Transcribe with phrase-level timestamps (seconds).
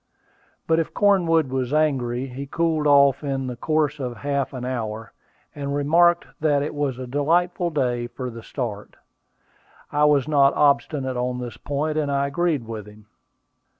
[0.65, 5.13] But if Cornwood was angry, he cooled off in the course of half an hour,
[5.53, 8.95] and remarked that it was a delightful day for the start.
[9.91, 13.05] I was not obstinate on this point, and I agreed with him.